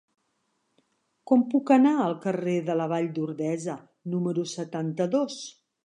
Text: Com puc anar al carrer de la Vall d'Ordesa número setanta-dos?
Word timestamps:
Com 1.31 1.43
puc 1.51 1.73
anar 1.75 1.91
al 2.07 2.17
carrer 2.25 2.57
de 2.71 2.79
la 2.81 2.89
Vall 2.95 3.13
d'Ordesa 3.19 3.79
número 4.15 4.49
setanta-dos? 4.57 5.43